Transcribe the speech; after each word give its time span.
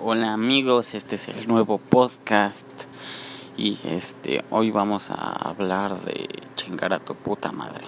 Hola 0.00 0.32
amigos, 0.32 0.94
este 0.94 1.16
es 1.16 1.28
el 1.28 1.46
nuevo 1.46 1.76
podcast 1.76 2.66
y 3.58 3.78
este 3.84 4.42
hoy 4.48 4.70
vamos 4.70 5.10
a 5.10 5.14
hablar 5.14 6.00
de 6.00 6.26
chingar 6.56 6.94
a 6.94 7.00
tu 7.00 7.14
puta 7.14 7.52
madre. 7.52 7.84